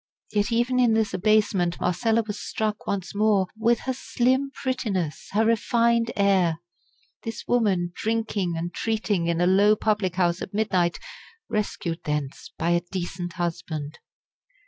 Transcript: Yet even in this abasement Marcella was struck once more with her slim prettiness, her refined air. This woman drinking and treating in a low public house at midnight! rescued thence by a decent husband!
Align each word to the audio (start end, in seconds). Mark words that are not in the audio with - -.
Yet 0.31 0.51
even 0.51 0.79
in 0.79 0.93
this 0.93 1.13
abasement 1.13 1.79
Marcella 1.79 2.23
was 2.25 2.39
struck 2.41 2.87
once 2.87 3.13
more 3.13 3.45
with 3.55 3.81
her 3.81 3.93
slim 3.93 4.49
prettiness, 4.51 5.27
her 5.33 5.45
refined 5.45 6.11
air. 6.15 6.57
This 7.21 7.45
woman 7.47 7.91
drinking 7.93 8.55
and 8.57 8.73
treating 8.73 9.27
in 9.27 9.39
a 9.39 9.45
low 9.45 9.75
public 9.75 10.15
house 10.15 10.41
at 10.41 10.55
midnight! 10.55 10.97
rescued 11.49 11.99
thence 12.03 12.49
by 12.57 12.71
a 12.71 12.81
decent 12.91 13.33
husband! 13.33 13.99